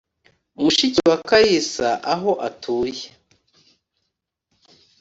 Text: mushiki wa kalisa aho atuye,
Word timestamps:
mushiki 0.61 0.99
wa 1.09 1.17
kalisa 1.29 1.87
aho 2.13 2.31
atuye, 2.47 3.03